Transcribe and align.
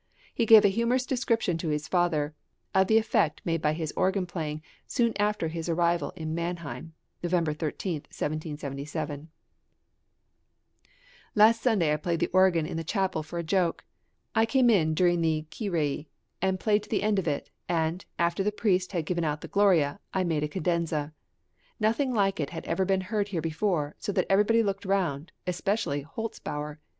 He 0.33 0.47
gave 0.47 0.65
a 0.65 0.69
humorous 0.69 1.05
description 1.05 1.59
to 1.59 1.67
his 1.69 1.87
father 1.87 2.33
of 2.73 2.87
the 2.87 2.97
effect 2.97 3.39
made 3.45 3.61
by 3.61 3.73
his 3.73 3.93
organ 3.95 4.25
playing 4.25 4.63
soon 4.87 5.13
after 5.21 5.47
his 5.47 5.69
arrival 5.69 6.09
in 6.15 6.33
Mannheim 6.33 6.93
(November 7.21 7.53
13, 7.53 7.97
1777) 8.09 9.29
Last 11.35 11.61
Sunday 11.61 11.93
I 11.93 11.97
played 11.97 12.19
the 12.19 12.31
organ 12.33 12.65
in 12.65 12.77
the 12.77 12.83
chapel 12.83 13.21
for 13.21 13.37
a 13.37 13.43
joke. 13.43 13.85
I 14.33 14.47
came 14.47 14.71
in 14.71 14.95
during 14.95 15.21
the 15.21 15.45
Kyrie, 15.55 16.09
played 16.57 16.83
the 16.85 17.03
end 17.03 17.19
of 17.19 17.27
it, 17.27 17.51
and, 17.69 18.03
after 18.17 18.41
the 18.43 18.51
priest 18.51 18.93
had 18.93 19.05
given 19.05 19.23
out 19.23 19.41
the 19.41 19.47
Gloria, 19.47 19.99
I 20.15 20.23
made 20.23 20.41
a 20.43 20.47
cadenza. 20.47 21.13
Nothing 21.79 22.11
like 22.11 22.39
it 22.39 22.49
had 22.49 22.65
ever 22.65 22.85
been 22.85 23.01
heard 23.01 23.27
here 23.27 23.39
before, 23.41 23.95
so 23.99 24.11
that 24.13 24.25
everybody 24.31 24.63
looked 24.63 24.83
round, 24.83 25.31
especially 25.45 26.01
Holzbauer. 26.03 26.79